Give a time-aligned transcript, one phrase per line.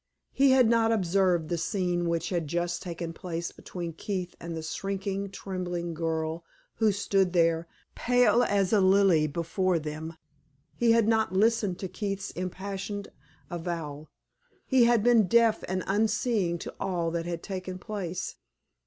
[0.31, 4.63] He had not observed the scene which had just taken place between Keith and the
[4.63, 6.43] shrinking, trembling girl
[6.77, 10.17] who stood there, pale as a lily, before them.
[10.75, 13.09] He had not listened to Keith's impassioned
[13.51, 14.09] avowal;
[14.65, 18.37] he had been deaf and unseeing to all that had taken place.